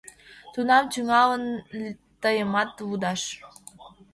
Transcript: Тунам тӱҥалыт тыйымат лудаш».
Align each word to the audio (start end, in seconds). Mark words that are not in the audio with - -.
Тунам 0.53 0.83
тӱҥалыт 0.91 1.45
тыйымат 2.21 2.69
лудаш». 2.87 3.21